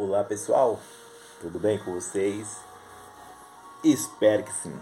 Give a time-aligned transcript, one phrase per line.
[0.00, 0.78] Olá pessoal,
[1.40, 2.56] tudo bem com vocês?
[3.82, 4.80] Espero que sim.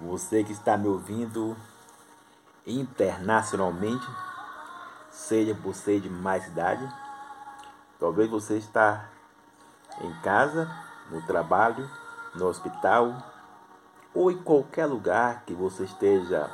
[0.00, 1.56] Você que está me ouvindo
[2.66, 4.04] internacionalmente,
[5.08, 6.84] seja você de mais idade,
[8.00, 9.08] talvez você está
[10.00, 10.68] em casa,
[11.08, 11.88] no trabalho,
[12.34, 13.16] no hospital
[14.12, 16.50] ou em qualquer lugar que você esteja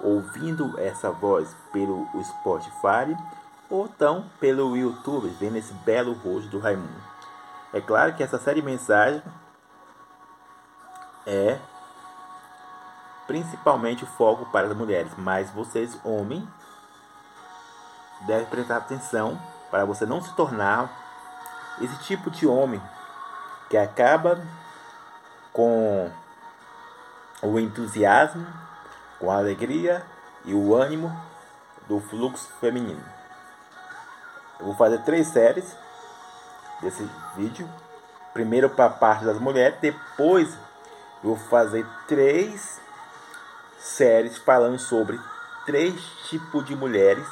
[0.00, 3.16] ouvindo essa voz pelo Spotify
[3.70, 7.02] ou então pelo YouTube, vendo esse belo rosto do Raimundo.
[7.72, 9.22] É claro que essa série de mensagens
[11.24, 11.58] é
[13.28, 16.44] principalmente o foco para as mulheres, mas vocês, homens,
[18.22, 19.40] devem prestar atenção
[19.70, 20.90] para você não se tornar
[21.80, 22.82] esse tipo de homem
[23.68, 24.44] que acaba
[25.52, 26.10] com
[27.40, 28.44] o entusiasmo,
[29.20, 30.04] com a alegria
[30.44, 31.14] e o ânimo
[31.86, 33.19] do fluxo feminino.
[34.60, 35.74] Eu vou fazer três séries
[36.82, 37.68] desse vídeo.
[38.32, 40.52] Primeiro para a parte das mulheres, depois
[41.24, 42.78] eu vou fazer três
[43.78, 45.18] séries falando sobre
[45.64, 47.26] três tipos de mulheres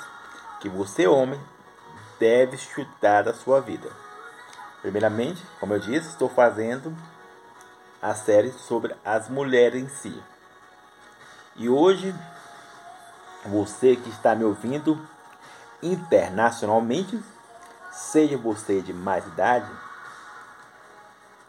[0.61, 1.41] que você, homem,
[2.19, 3.91] deve chutar da sua vida.
[4.81, 6.97] Primeiramente, como eu disse, estou fazendo
[8.01, 10.23] a série sobre as mulheres em si.
[11.57, 12.15] E hoje,
[13.45, 14.99] você que está me ouvindo
[15.83, 17.23] internacionalmente,
[17.91, 19.71] seja você de mais idade,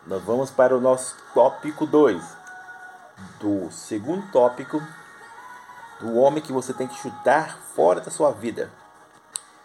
[0.06, 2.22] nós vamos para o nosso tópico 2,
[3.40, 4.82] do segundo tópico
[6.00, 8.72] do homem que você tem que chutar fora da sua vida.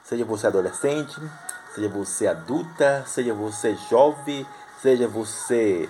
[0.02, 1.16] Seja você adolescente,
[1.74, 4.46] seja você adulta, seja você jovem,
[4.82, 5.88] seja você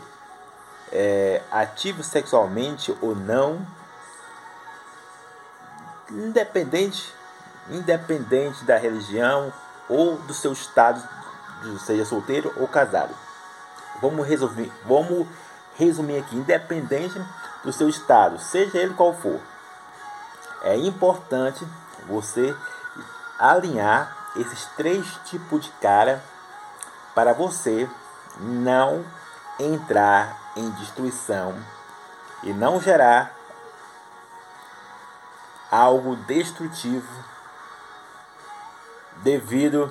[0.92, 3.66] é, ativo sexualmente ou não,
[6.10, 7.12] independente
[7.70, 9.52] independente da religião
[9.88, 11.02] ou do seu estado,
[11.84, 13.14] seja solteiro ou casado.
[14.00, 15.26] Vamos resolver, vamos
[15.76, 17.20] resumir aqui, independente
[17.62, 19.40] do seu estado, seja ele qual for.
[20.62, 21.66] É importante
[22.06, 22.54] você
[23.38, 26.22] alinhar esses três tipos de cara
[27.14, 27.88] para você
[28.38, 29.04] não
[29.58, 31.54] entrar em destruição
[32.42, 33.32] e não gerar
[35.70, 37.33] algo destrutivo
[39.24, 39.90] devido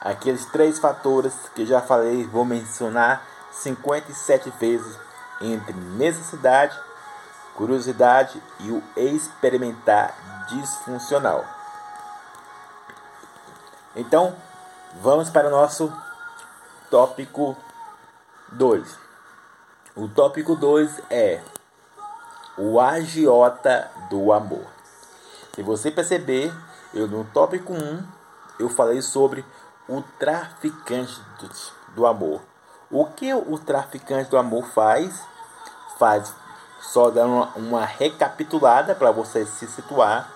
[0.00, 3.22] àqueles três fatores que já falei, vou mencionar
[3.52, 4.98] 57 vezes
[5.40, 6.76] entre necessidade,
[7.54, 11.44] curiosidade e o experimentar disfuncional.
[13.94, 14.34] Então,
[15.00, 15.92] vamos para o nosso
[16.90, 17.56] tópico
[18.52, 18.98] 2.
[19.94, 21.40] O tópico 2 é
[22.56, 24.66] o agiota do amor.
[25.54, 26.52] Se você perceber,
[26.94, 28.06] eu no tópico 1
[28.58, 29.44] eu falei sobre
[29.88, 31.50] o traficante do,
[31.94, 32.40] do amor.
[32.90, 35.20] O que o traficante do amor faz?
[35.98, 36.32] Faz
[36.80, 40.30] só dando uma, uma recapitulada para você se situar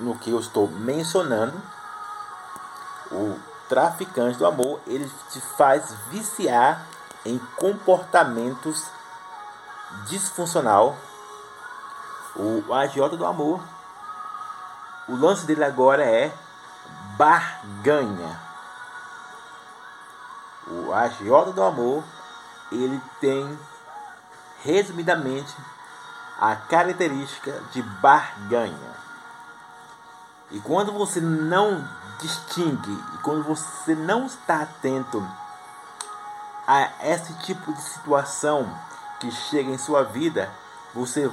[0.00, 1.60] no que eu estou mencionando.
[3.12, 6.86] O traficante do amor, ele te faz viciar
[7.26, 8.86] em comportamentos
[10.06, 10.96] disfuncional.
[12.36, 13.60] O agiota do amor
[15.08, 16.32] o lance dele agora é
[17.16, 18.40] barganha.
[20.66, 22.02] O agiota do amor,
[22.72, 23.58] ele tem
[24.62, 25.54] resumidamente
[26.40, 28.94] a característica de barganha.
[30.50, 31.86] E quando você não
[32.18, 35.26] distingue, e quando você não está atento
[36.66, 38.66] a esse tipo de situação
[39.20, 40.50] que chega em sua vida,
[40.94, 41.30] você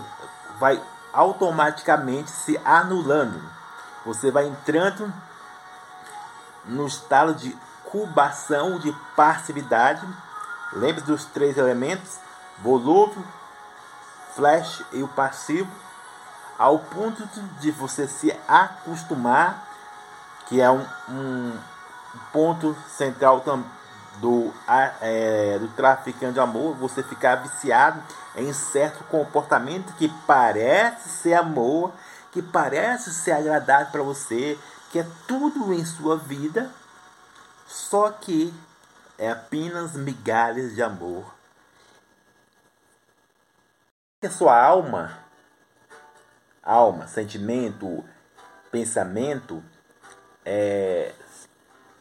[0.59, 0.81] vai
[1.13, 3.60] automaticamente se anulando
[4.05, 5.11] você vai entrando
[6.65, 10.07] no estado de cubação, de passividade.
[10.73, 12.19] Lembre dos três elementos:
[12.59, 13.23] volúvel,
[14.35, 15.69] flash e o passivo,
[16.57, 17.27] ao ponto
[17.59, 19.67] de você se acostumar,
[20.47, 21.59] que é um, um
[22.31, 23.43] ponto central
[24.19, 24.53] do,
[25.01, 28.01] é, do traficante de amor, você ficar viciado
[28.35, 31.91] em certo comportamento que parece ser amor,
[32.31, 34.57] que parece ser agradável para você,
[34.91, 36.71] que é tudo em sua vida,
[37.67, 38.53] só que
[39.17, 41.33] é apenas migalhas de amor.
[44.19, 45.19] Que a sua alma,
[46.63, 48.03] alma, sentimento,
[48.71, 49.63] pensamento
[50.45, 51.13] é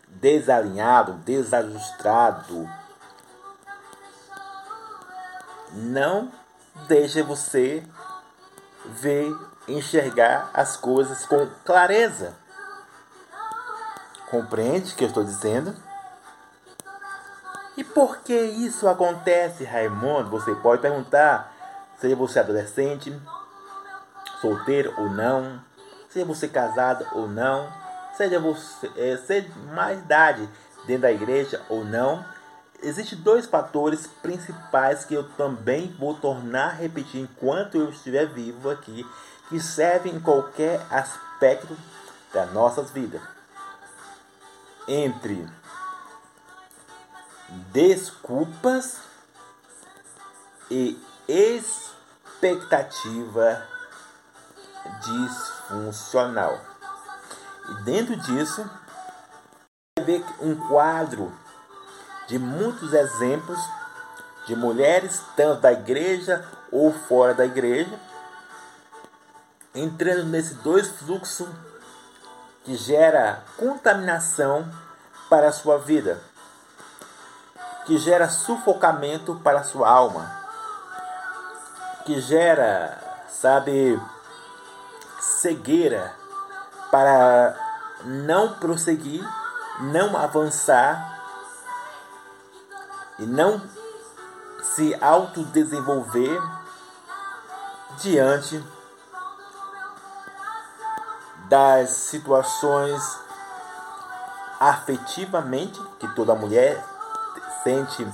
[0.06, 2.69] desalinhado, desajustado,
[5.73, 6.33] não
[6.88, 7.87] deixa você
[8.85, 9.33] ver
[9.72, 12.34] enxergar as coisas com clareza.
[14.31, 15.75] Compreende o que eu estou dizendo?
[17.76, 20.31] E por que isso acontece, Raimundo?
[20.31, 21.52] Você pode perguntar,
[21.99, 23.19] seja você adolescente,
[24.40, 25.61] solteiro ou não,
[26.08, 27.73] seja você casado ou não,
[28.16, 30.49] seja você é, seja mais idade
[30.87, 32.25] dentro da igreja ou não.
[32.82, 38.70] Existem dois fatores principais que eu também vou tornar a repetir enquanto eu estiver vivo
[38.70, 39.06] aqui,
[39.50, 41.76] que servem em qualquer aspecto
[42.32, 43.20] das nossas vidas
[44.91, 45.47] entre
[47.73, 48.99] desculpas
[50.70, 52.61] e expectativa
[55.00, 56.58] disfuncional.
[57.69, 58.69] E dentro disso,
[59.97, 61.32] vai ver um quadro
[62.26, 63.58] de muitos exemplos
[64.47, 67.99] de mulheres, tanto da igreja ou fora da igreja,
[69.75, 71.49] entrando nesses dois fluxos
[72.64, 74.69] que gera contaminação
[75.28, 76.20] para a sua vida,
[77.87, 80.31] que gera sufocamento para a sua alma,
[82.05, 84.00] que gera, sabe,
[85.20, 86.14] cegueira
[86.90, 87.56] para
[88.05, 89.25] não prosseguir,
[89.81, 91.19] não avançar
[93.19, 93.62] e não
[94.62, 96.40] se autodesenvolver
[97.99, 98.62] diante
[101.50, 103.02] das situações
[104.61, 106.81] afetivamente que toda mulher
[107.64, 108.06] sente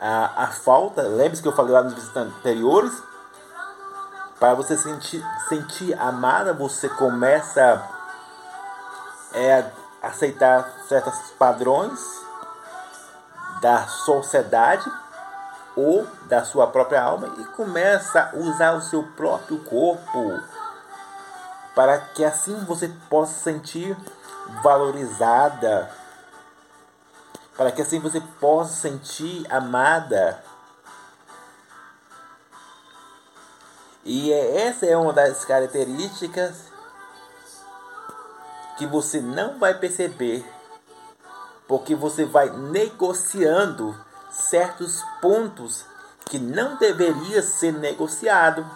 [0.00, 1.02] a, a falta.
[1.02, 3.02] Lembre-se que eu falei lá nos visitas anteriores.
[4.40, 7.86] Para você sentir, sentir amada, você começa
[9.34, 9.70] é,
[10.02, 12.00] a aceitar certos padrões
[13.60, 14.90] da sociedade
[15.76, 20.40] ou da sua própria alma e começa a usar o seu próprio corpo
[21.74, 23.96] para que assim você possa sentir
[24.62, 25.90] valorizada,
[27.56, 30.42] para que assim você possa sentir amada.
[34.04, 36.72] E é, essa é uma das características
[38.76, 40.44] que você não vai perceber,
[41.66, 43.98] porque você vai negociando
[44.30, 45.84] certos pontos
[46.26, 48.68] que não deveria ser negociado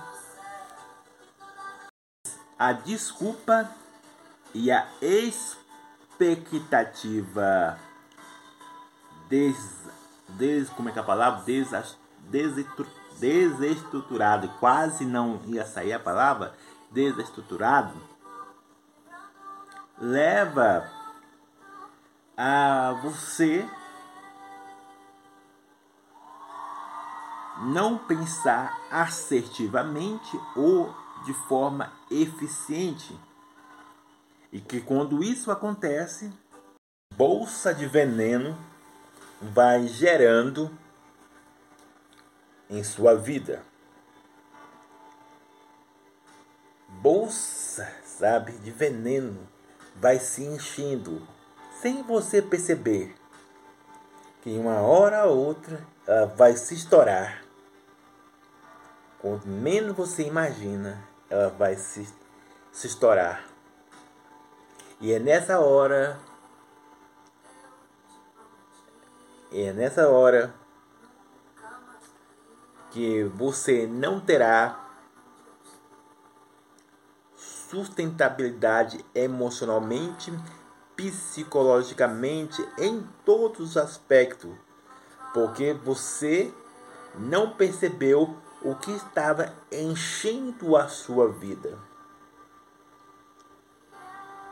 [2.58, 3.70] a desculpa
[4.52, 7.78] e a expectativa.
[9.28, 9.56] Des,
[10.31, 11.44] des como é que é a palavra?
[11.44, 11.69] Des,
[13.20, 14.49] desestruturado.
[14.58, 16.52] Quase não ia sair a palavra
[16.90, 17.94] desestruturado.
[19.99, 20.90] Leva
[22.37, 23.69] a você
[27.61, 30.94] não pensar assertivamente ou
[31.25, 33.19] de forma eficiente.
[34.53, 36.32] E que quando isso acontece,
[37.15, 38.56] bolsa de veneno
[39.41, 40.70] vai gerando
[42.70, 43.62] em sua vida.
[46.88, 49.47] Bolsa, sabe, de veneno
[49.97, 51.26] vai se enchendo
[51.81, 53.14] sem você perceber
[54.43, 57.44] que uma hora ou outra ela vai se estourar.
[59.21, 62.08] Quanto menos você imagina, ela vai se,
[62.72, 63.44] se estourar.
[65.00, 66.19] E é nessa hora.
[69.52, 70.54] É nessa hora
[72.90, 74.88] que você não terá
[77.37, 80.32] sustentabilidade emocionalmente,
[80.97, 84.50] psicologicamente, em todos os aspectos,
[85.32, 86.52] porque você
[87.14, 91.79] não percebeu o que estava enchendo a sua vida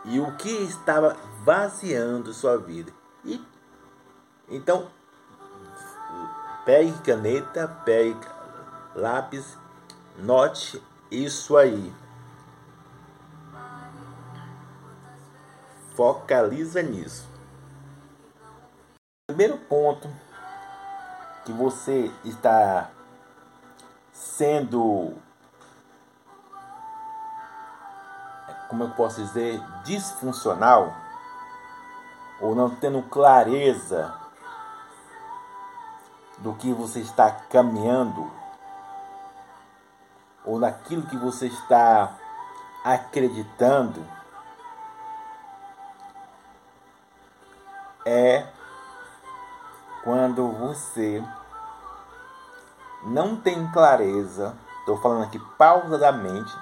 [0.05, 2.93] e o que estava vaziando sua vida.
[3.25, 3.45] E
[4.49, 4.89] então
[6.65, 8.27] pegue caneta, pegue
[8.95, 9.59] lápis,
[10.19, 11.93] note isso aí.
[15.95, 17.27] Focaliza nisso.
[19.27, 20.09] Primeiro ponto
[21.45, 22.91] que você está
[24.17, 25.15] sendo,
[28.69, 30.95] como eu posso dizer, disfuncional,
[32.41, 34.15] ou não tendo clareza
[36.39, 38.31] do que você está caminhando,
[40.45, 42.17] ou naquilo que você está
[42.85, 44.07] acreditando,
[48.05, 48.47] é
[50.03, 51.23] quando você
[53.05, 56.53] não tem clareza, estou falando aqui pausadamente,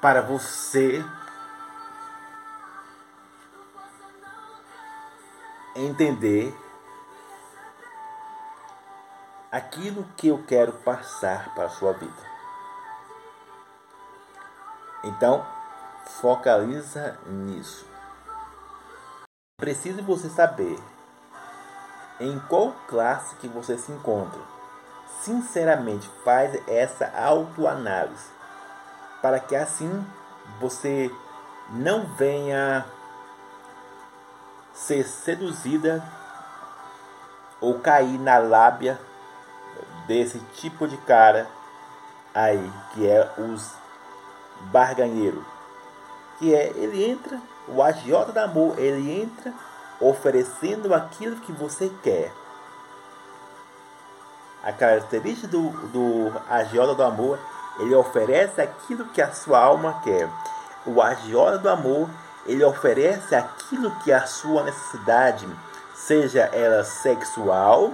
[0.00, 1.04] para você
[5.74, 6.54] entender
[9.50, 12.36] aquilo que eu quero passar para a sua vida.
[15.04, 15.46] Então,
[16.20, 17.86] focaliza nisso.
[19.58, 20.78] Preciso você saber
[22.20, 24.55] em qual classe que você se encontra.
[25.20, 28.30] Sinceramente, faz essa autoanálise
[29.20, 30.06] para que assim
[30.60, 31.10] você
[31.70, 32.86] não venha
[34.72, 36.02] ser seduzida
[37.60, 39.00] ou cair na lábia
[40.06, 41.46] desse tipo de cara
[42.34, 43.72] aí, que é os
[44.70, 45.44] barganheiro,
[46.38, 49.52] que é ele entra, o agiota do amor, ele entra
[50.00, 52.32] oferecendo aquilo que você quer.
[54.66, 57.38] A característica do, do agiota do amor,
[57.78, 60.28] ele oferece aquilo que a sua alma quer.
[60.84, 62.10] O agiota do amor,
[62.44, 65.46] ele oferece aquilo que a sua necessidade,
[65.94, 67.92] seja ela sexual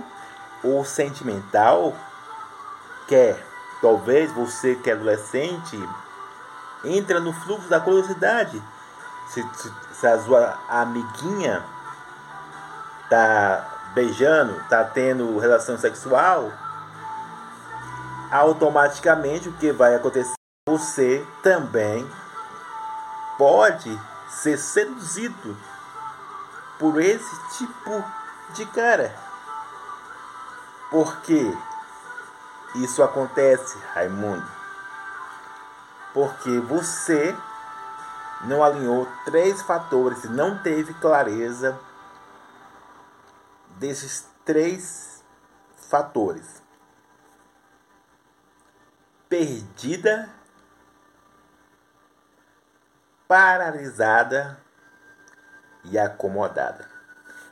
[0.64, 1.94] ou sentimental,
[3.06, 3.36] quer.
[3.82, 5.78] Talvez você que é adolescente
[6.86, 8.62] entra no fluxo da curiosidade.
[9.28, 11.62] Se, se, se a sua amiguinha
[13.10, 16.50] tá beijando, tá tendo relação sexual,
[18.32, 20.32] automaticamente o que vai acontecer?
[20.66, 22.10] Você também
[23.36, 25.56] pode ser seduzido
[26.78, 28.02] por esse tipo
[28.54, 29.14] de cara.
[30.90, 31.58] Por que
[32.76, 34.46] isso acontece, Raimundo?
[36.14, 37.36] Porque você
[38.44, 41.78] não alinhou três fatores, não teve clareza
[43.76, 45.22] desses três
[45.90, 46.61] fatores:
[49.32, 50.28] perdida,
[53.26, 54.58] paralisada
[55.86, 56.86] e acomodada.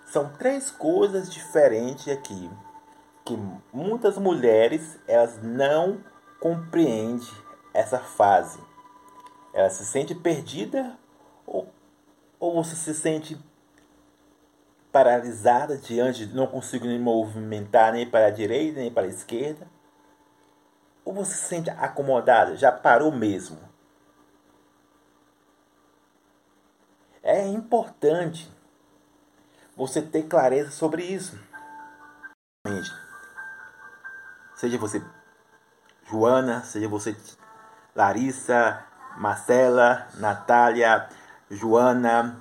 [0.04, 2.50] São três coisas diferentes aqui
[3.24, 3.34] que
[3.72, 6.04] muitas mulheres elas não
[6.38, 7.26] compreendem
[7.72, 8.60] essa fase.
[9.54, 10.98] Ela se sente perdida
[11.46, 11.66] ou,
[12.38, 13.40] ou você se sente
[14.92, 19.79] paralisada diante de não consigo me movimentar nem para a direita nem para a esquerda?
[21.04, 23.58] Ou você se sente acomodada, já parou mesmo?
[27.22, 28.50] É importante
[29.76, 31.38] você ter clareza sobre isso.
[34.54, 35.02] Seja você
[36.04, 37.16] Joana, seja você
[37.94, 38.84] Larissa,
[39.16, 41.08] Marcela, Natália,
[41.50, 42.36] Joana,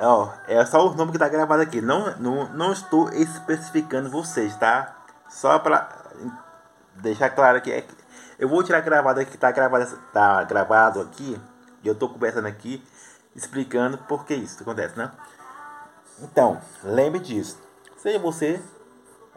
[0.00, 1.80] Ó, é só o nome que tá gravado aqui.
[1.80, 5.03] Não, não, não estou especificando vocês, tá?
[5.34, 5.88] Só para
[6.94, 7.84] deixar claro que é.
[8.38, 11.36] Eu vou tirar gravado aqui, tá gravado, tá gravado aqui.
[11.82, 12.80] E eu tô conversando aqui,
[13.34, 15.10] explicando por que isso acontece, né?
[16.20, 17.60] Então, lembre disso.
[17.96, 18.62] Seja você,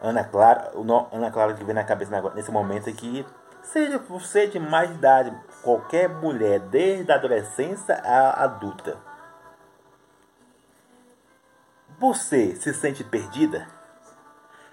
[0.00, 3.26] Ana Clara, o nome Ana Clara que vem na cabeça nesse momento aqui,
[3.64, 8.96] seja você de mais idade, qualquer mulher, desde a adolescência à adulta
[11.98, 13.66] você se sente perdida?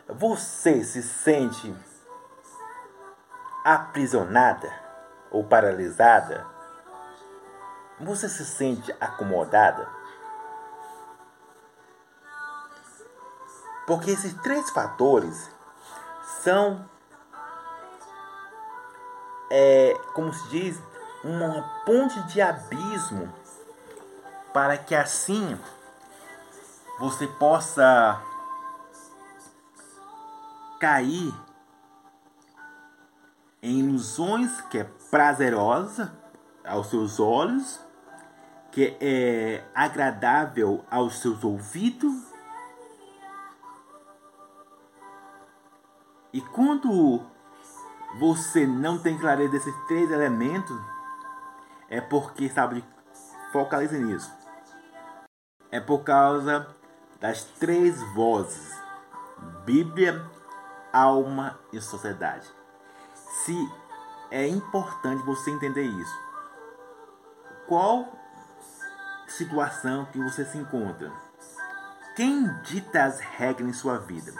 [0.08, 1.76] Você se sente
[3.64, 4.72] aprisionada
[5.32, 6.46] ou paralisada?
[8.00, 9.90] Você se sente acomodada?
[13.88, 15.50] Porque esses três fatores
[16.44, 16.88] são,
[19.50, 20.80] é, como se diz,
[21.24, 23.34] uma ponte de abismo
[24.54, 25.60] para que assim
[27.00, 28.22] você possa
[30.80, 31.34] cair
[33.62, 36.14] em ilusões que é prazerosa
[36.64, 37.80] aos seus olhos,
[38.72, 42.14] que é agradável aos seus ouvidos.
[46.32, 47.22] E quando
[48.20, 50.78] você não tem clareza desses três elementos,
[51.90, 52.84] é porque, sabe,
[53.52, 54.32] focalize nisso.
[55.72, 56.68] É por causa
[57.20, 58.78] das três vozes:
[59.66, 60.26] Bíblia,
[60.96, 62.48] alma e sociedade.
[63.44, 63.70] Se
[64.32, 66.18] é importante você entender isso.
[67.68, 68.08] Qual
[69.28, 71.12] situação que você se encontra?
[72.16, 74.34] Quem dita as regras em sua vida?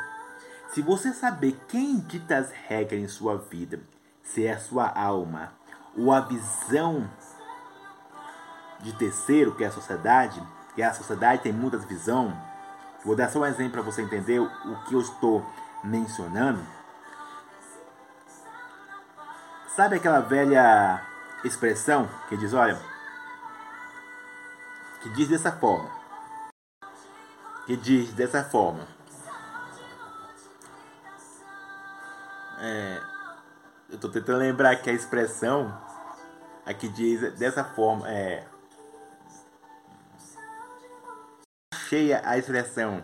[0.70, 3.80] Se você saber quem dita as regras em sua vida,
[4.24, 5.54] se é a sua alma
[5.98, 7.10] ou a visão
[8.80, 10.42] de terceiro, que é a sociedade,
[10.74, 12.36] que a sociedade tem muitas visões,
[13.06, 14.50] Vou dar só um exemplo para você entender o
[14.88, 15.46] que eu estou
[15.86, 16.66] mencionando.
[19.76, 21.06] Sabe aquela velha
[21.44, 22.80] expressão que diz, olha,
[25.02, 25.90] que diz dessa forma:
[27.66, 28.88] que diz dessa forma.
[32.58, 33.02] É,
[33.90, 35.78] eu estou tentando lembrar que a expressão
[36.66, 38.48] aqui diz dessa forma é
[41.90, 43.04] cheia a expressão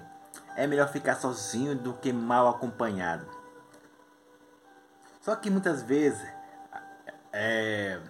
[0.55, 3.25] é melhor ficar sozinho do que mal acompanhado.
[5.21, 6.21] Só que muitas vezes
[7.31, 8.01] é,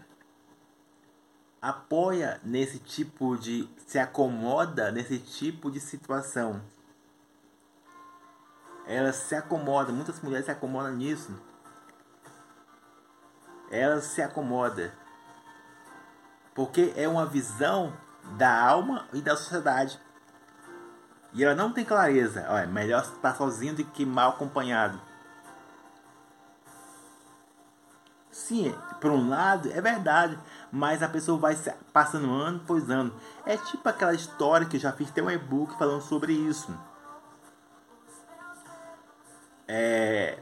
[1.62, 3.70] apoia nesse tipo de.
[3.86, 6.62] se acomoda nesse tipo de situação.
[8.88, 11.34] Ela se acomoda, muitas mulheres se acomodam nisso.
[13.70, 14.94] Ela se acomoda.
[16.54, 17.96] Porque é uma visão
[18.38, 20.00] da alma e da sociedade.
[21.34, 22.46] E ela não tem clareza.
[22.50, 25.00] Olha, melhor estar sozinho do que mal acompanhado.
[28.30, 30.38] Sim, por um lado é verdade,
[30.72, 31.56] mas a pessoa vai
[31.94, 33.14] passando ano após ano.
[33.46, 36.78] É tipo aquela história que eu já fiz, tem um e-book falando sobre isso.
[39.68, 40.40] É,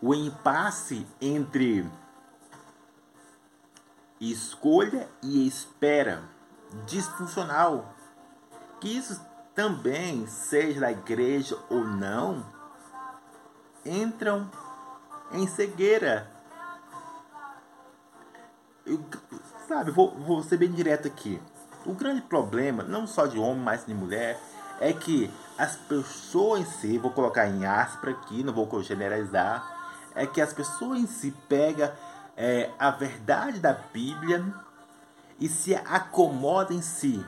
[0.00, 1.88] o impasse entre
[4.20, 6.22] escolha e espera
[6.86, 7.94] disfuncional.
[8.80, 9.20] Que isso
[9.58, 12.46] também, seja da igreja ou não,
[13.84, 14.48] entram
[15.32, 16.30] em cegueira
[18.86, 19.04] eu,
[19.66, 21.42] sabe, vou, vou ser bem direto aqui.
[21.84, 24.40] O grande problema, não só de homem, mas de mulher,
[24.80, 30.24] é que as pessoas em si, vou colocar em aspas aqui, não vou generalizar, é
[30.24, 31.90] que as pessoas em si pegam
[32.36, 34.54] é, a verdade da Bíblia
[35.40, 37.26] e se acomoda em si.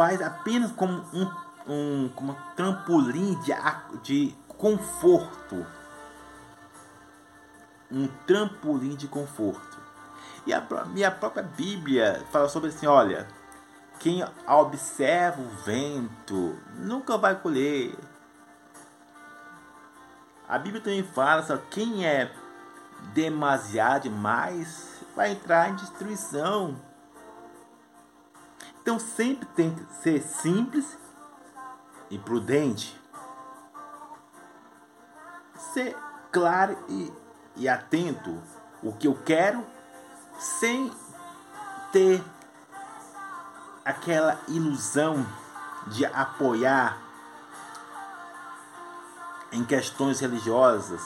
[0.00, 1.30] Faz apenas como um,
[1.68, 3.52] um, como um trampolim de,
[4.02, 5.66] de conforto.
[7.92, 9.78] Um trampolim de conforto.
[10.46, 13.28] E a minha própria Bíblia fala sobre assim, olha,
[13.98, 17.94] quem observa o vento nunca vai colher.
[20.48, 22.32] A Bíblia também fala só quem é
[23.12, 26.88] demasiado demais vai entrar em destruição.
[28.90, 30.98] Então sempre tem que ser simples
[32.10, 33.00] e prudente.
[35.72, 35.96] Ser
[36.32, 37.12] claro e,
[37.54, 38.36] e atento
[38.82, 39.64] o que eu quero
[40.40, 40.90] sem
[41.92, 42.20] ter
[43.84, 45.24] aquela ilusão
[45.86, 47.00] de apoiar
[49.52, 51.00] em questões religiosas.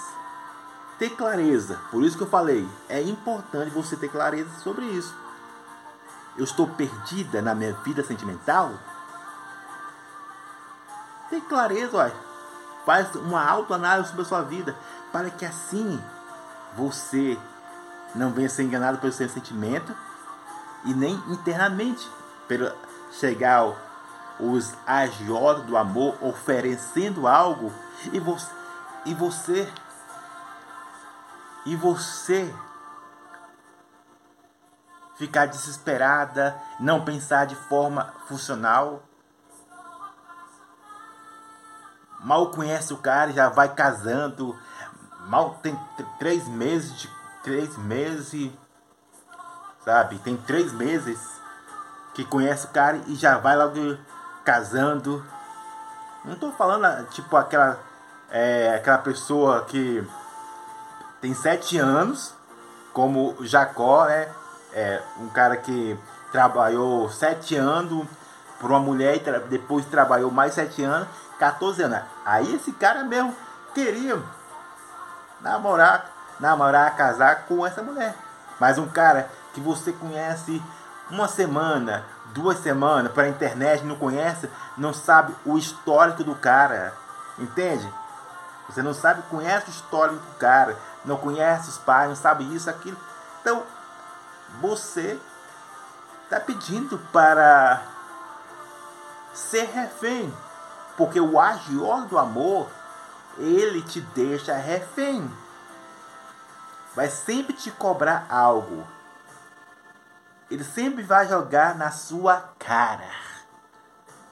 [0.98, 5.23] Ter clareza, por isso que eu falei, é importante você ter clareza sobre isso.
[6.36, 8.72] Eu estou perdida na minha vida sentimental?
[11.30, 12.14] Ter clareza, olha.
[12.84, 14.76] Faz uma autoanálise sobre a sua vida,
[15.10, 16.02] para que assim
[16.76, 17.38] você
[18.14, 19.94] não venha ser enganado pelo seu sentimento
[20.84, 22.08] e nem internamente
[22.46, 22.70] pelo
[23.12, 23.72] chegar
[24.38, 27.72] os agiotas do amor oferecendo algo
[28.12, 28.50] e você
[29.06, 29.72] e você
[31.64, 32.54] e você
[35.16, 39.02] ficar desesperada, não pensar de forma funcional.
[42.20, 44.58] Mal conhece o cara, já vai casando.
[45.26, 45.78] Mal tem
[46.18, 47.10] três meses de
[47.42, 48.50] três meses,
[49.84, 50.18] sabe?
[50.18, 51.20] Tem três meses
[52.14, 53.98] que conhece o cara e já vai logo
[54.44, 55.24] casando.
[56.24, 57.78] Não tô falando tipo aquela
[58.30, 60.06] é, aquela pessoa que
[61.20, 62.34] tem sete anos,
[62.92, 64.28] como Jacó, né?
[64.74, 65.98] É, um cara que
[66.32, 68.06] trabalhou sete anos
[68.60, 71.08] por uma mulher e depois trabalhou mais sete anos,
[71.38, 72.00] 14 anos.
[72.24, 73.34] Aí esse cara mesmo
[73.72, 74.20] queria
[75.40, 78.14] namorar namorar, casar com essa mulher.
[78.58, 80.62] Mas um cara que você conhece
[81.10, 86.94] uma semana, duas semanas pela internet, não conhece, não sabe o histórico do cara.
[87.38, 87.88] Entende?
[88.68, 92.70] Você não sabe, conhece o histórico do cara, não conhece os pais, não sabe isso,
[92.70, 92.96] aquilo.
[93.40, 93.62] Então,
[94.60, 95.20] você
[96.24, 97.82] está pedindo para
[99.32, 100.32] ser refém.
[100.96, 102.68] Porque o agior do amor,
[103.38, 105.28] ele te deixa refém
[106.94, 108.86] vai sempre te cobrar algo.
[110.50, 113.10] Ele sempre vai jogar na sua cara.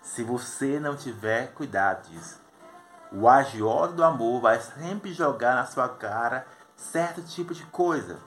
[0.03, 2.41] Se você não tiver cuidado disso.
[3.11, 8.19] O agiota do amor vai sempre jogar na sua cara certo tipo de coisa.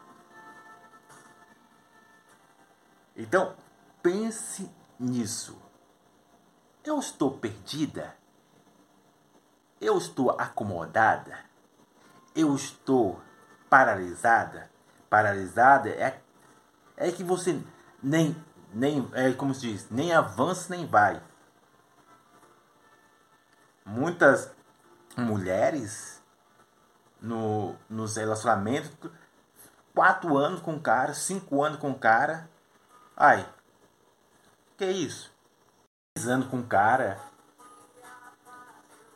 [3.16, 3.56] Então,
[4.02, 5.58] pense nisso.
[6.84, 8.16] Eu estou perdida?
[9.80, 11.40] Eu estou acomodada?
[12.36, 13.22] Eu estou
[13.70, 14.70] paralisada,
[15.10, 16.22] paralisada é,
[16.98, 17.62] é que você
[18.04, 18.36] nem,
[18.74, 21.22] nem é como se diz, nem avança nem vai.
[23.86, 24.52] muitas
[25.16, 26.22] mulheres
[27.22, 28.92] no, nos relacionamentos,
[29.94, 32.50] quatro anos com o cara, cinco anos com o cara.
[33.18, 33.48] Ai,
[34.78, 35.32] que isso?
[36.18, 37.18] Seis anos com cara.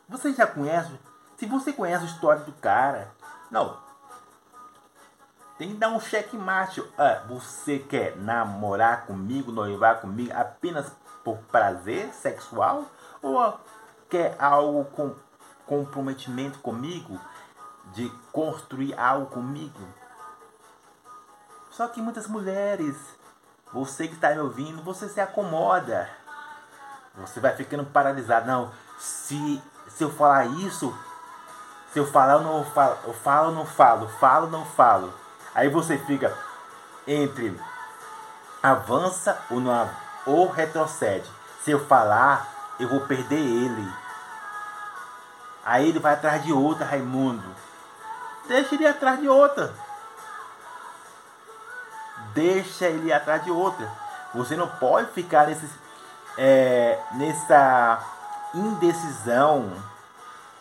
[0.08, 0.90] Você já conhece?
[1.36, 3.12] Se você conhece a história do cara,
[3.50, 3.78] não.
[5.58, 6.82] Tem que dar um checkmate.
[6.96, 10.90] Ah, você quer namorar comigo, noivar comigo apenas
[11.22, 12.86] por prazer sexual?
[13.20, 13.60] Ou
[14.08, 15.14] quer algo com
[15.66, 17.20] comprometimento comigo?
[17.92, 19.86] De construir algo comigo?
[21.70, 22.96] Só que muitas mulheres,
[23.72, 26.08] você que está me ouvindo, você se acomoda.
[27.16, 28.46] Você vai ficando paralisado.
[28.46, 30.96] Não, se, se eu falar isso,
[31.92, 35.12] se eu falar, eu não falo, eu falo, não falo, falo, não falo.
[35.54, 36.36] Aí você fica
[37.06, 37.60] entre
[38.62, 39.90] avança ou não
[40.26, 41.28] ou retrocede.
[41.64, 42.46] Se eu falar,
[42.78, 43.92] eu vou perder ele.
[45.64, 47.44] Aí ele vai atrás de outra, Raimundo.
[48.46, 49.72] Deixa ele ir atrás de outra.
[52.34, 53.90] Deixa ele ir atrás de outra.
[54.34, 55.68] Você não pode ficar nesse,
[56.38, 58.00] é, nessa
[58.54, 59.72] indecisão,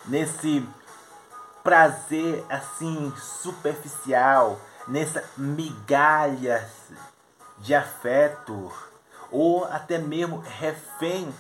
[0.05, 0.67] nesse
[1.63, 6.67] prazer assim superficial, nessa migalhas
[7.59, 8.71] de afeto
[9.31, 11.33] ou até mesmo refém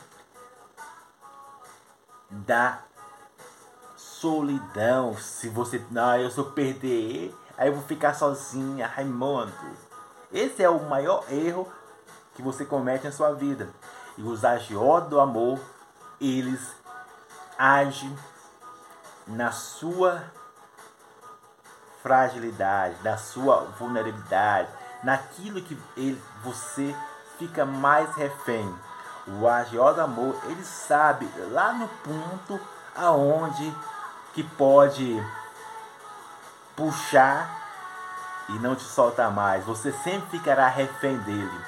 [2.29, 2.79] da
[3.95, 5.17] solidão.
[5.17, 9.51] Se você, não, eu sou perder, aí eu vou ficar sozinha, Raimundo.
[10.31, 11.67] Esse é o maior erro
[12.35, 13.69] que você comete na sua vida.
[14.17, 15.59] E os agiotas do amor,
[16.21, 16.75] eles
[17.57, 18.15] agem
[19.27, 20.23] na sua
[22.01, 24.69] fragilidade, na sua vulnerabilidade,
[25.03, 26.95] naquilo que ele, você
[27.37, 28.73] fica mais refém.
[29.27, 32.59] O agiota do amor, ele sabe lá no ponto
[32.95, 33.73] aonde
[34.33, 35.21] que pode
[36.75, 37.68] puxar
[38.49, 39.63] e não te soltar mais.
[39.65, 41.65] Você sempre ficará refém dele.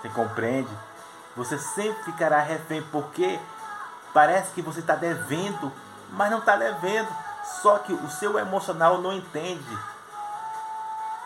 [0.00, 0.70] Você compreende?
[1.36, 3.38] Você sempre ficará refém porque
[4.12, 5.72] parece que você está devendo,
[6.10, 7.08] mas não está devendo.
[7.62, 9.78] Só que o seu emocional não entende.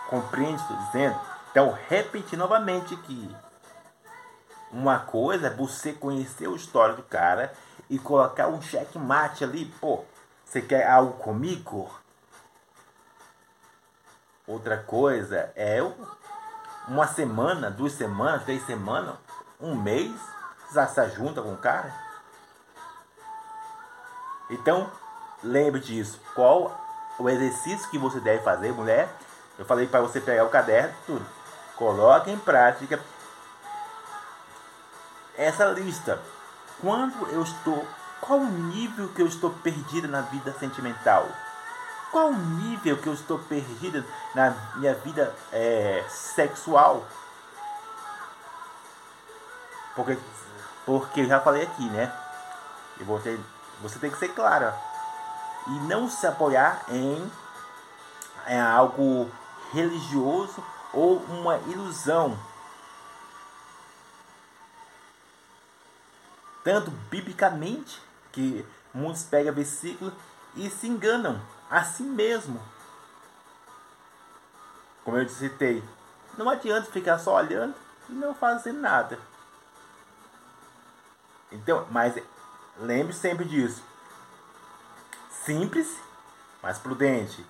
[0.09, 0.61] Compreende?
[0.63, 1.21] Estou dizendo.
[1.51, 3.37] Então, repete novamente que
[4.71, 7.53] uma coisa é você conhecer a história do cara
[7.89, 9.65] e colocar um checkmate ali.
[9.81, 10.05] Pô,
[10.45, 11.91] você quer algo comigo?
[14.49, 15.79] Outra coisa é
[16.89, 19.15] uma semana, duas semanas, três semanas,
[19.61, 20.19] um mês,
[20.73, 21.93] já se junta com o cara.
[24.49, 24.91] Então,
[25.45, 26.19] lembre disso.
[26.35, 26.75] Qual
[27.19, 29.15] o exercício que você deve fazer, mulher?
[29.59, 31.27] Eu falei para você pegar o caderno, tudo.
[31.77, 32.99] Coloque em prática
[35.37, 36.19] essa lista.
[36.81, 37.87] Quando eu estou,
[38.19, 41.29] qual o nível que eu estou perdida na vida sentimental?
[42.11, 47.07] Qual o nível que eu estou perdida na minha vida é, sexual?
[49.95, 50.19] Porque,
[50.87, 52.13] porque já falei aqui, né?
[52.99, 53.39] E você,
[53.83, 54.75] você tem que ser clara.
[55.67, 57.31] E não se apoiar em,
[58.47, 59.31] em algo
[59.73, 62.39] religioso ou uma ilusão.
[66.65, 68.01] Tanto biblicamente,
[68.33, 70.13] que muitos pegam versículos
[70.55, 72.61] e se enganam a si mesmo.
[75.05, 75.83] Como eu citei,
[76.37, 77.75] não adianta ficar só olhando
[78.09, 79.19] e não fazer nada.
[81.51, 82.15] Então, mas
[82.77, 83.83] lembre sempre disso.
[85.45, 85.99] Simples,
[86.63, 87.45] mas prudente.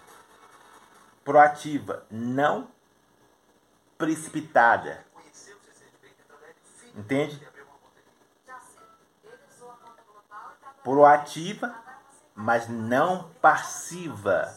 [1.24, 2.68] Proativa, não
[3.98, 5.04] precipitada.
[6.94, 7.46] Entende?
[10.82, 11.87] Proativa,
[12.38, 14.54] mas não passiva.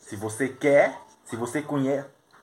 [0.00, 2.08] Se você quer, se você conhece,